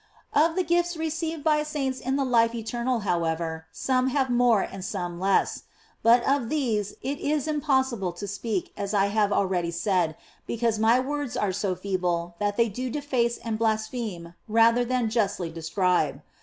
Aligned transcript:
Of 0.33 0.55
the 0.55 0.63
gifts 0.63 0.97
received 0.97 1.43
by 1.43 1.61
saints 1.61 1.99
in 1.99 2.15
the 2.15 2.25
life 2.25 2.55
eternal, 2.55 3.01
how 3.01 3.23
ever, 3.23 3.67
some 3.71 4.07
have 4.07 4.31
more 4.31 4.63
and 4.63 4.83
some 4.83 5.19
less. 5.19 5.65
But 6.01 6.23
of 6.23 6.49
these 6.49 6.95
it 7.03 7.19
is 7.19 7.47
impossible 7.47 8.11
to 8.13 8.27
speak, 8.27 8.73
as 8.75 8.95
I 8.95 9.09
have 9.13 9.31
already 9.31 9.69
said, 9.69 10.15
because 10.47 10.79
my 10.79 10.99
words 10.99 11.37
are 11.37 11.53
so 11.53 11.75
feeble 11.75 12.33
that 12.39 12.57
they 12.57 12.67
do 12.67 12.89
deface 12.89 13.37
and 13.37 13.59
blaspheme 13.59 14.33
rather 14.47 14.83
than 14.83 15.11
justly 15.11 15.51
describe. 15.51 16.23